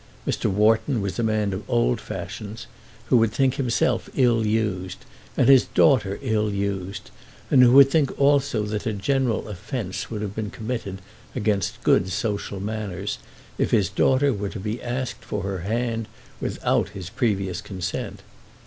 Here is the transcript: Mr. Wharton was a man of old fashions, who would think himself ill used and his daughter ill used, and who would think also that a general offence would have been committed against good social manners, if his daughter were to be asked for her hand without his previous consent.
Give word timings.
Mr. 0.25 0.49
Wharton 0.49 0.99
was 0.99 1.19
a 1.19 1.23
man 1.23 1.53
of 1.53 1.61
old 1.69 2.01
fashions, 2.01 2.65
who 3.05 3.17
would 3.17 3.31
think 3.31 3.53
himself 3.57 4.09
ill 4.15 4.47
used 4.47 5.05
and 5.37 5.47
his 5.47 5.65
daughter 5.65 6.17
ill 6.23 6.51
used, 6.51 7.11
and 7.51 7.61
who 7.61 7.73
would 7.73 7.91
think 7.91 8.09
also 8.19 8.63
that 8.63 8.87
a 8.87 8.93
general 8.93 9.47
offence 9.47 10.09
would 10.09 10.23
have 10.23 10.33
been 10.33 10.49
committed 10.49 11.03
against 11.35 11.83
good 11.83 12.09
social 12.09 12.59
manners, 12.59 13.19
if 13.59 13.69
his 13.69 13.89
daughter 13.89 14.33
were 14.33 14.49
to 14.49 14.59
be 14.59 14.81
asked 14.81 15.23
for 15.23 15.43
her 15.43 15.59
hand 15.59 16.07
without 16.39 16.89
his 16.97 17.11
previous 17.11 17.61
consent. 17.61 18.23